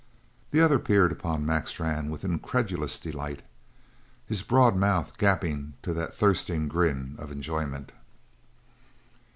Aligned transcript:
The 0.49 0.61
other 0.61 0.79
peered 0.79 1.11
upon 1.11 1.45
Mac 1.45 1.67
Strann 1.67 2.09
with 2.09 2.23
incredulous 2.25 2.97
delight, 2.97 3.43
his 4.25 4.41
broad 4.41 4.75
mouth 4.75 5.15
gaping 5.19 5.75
to 5.83 5.93
that 5.93 6.15
thirsted 6.15 6.69
grin 6.69 7.15
of 7.19 7.31
enjoyment. 7.31 7.91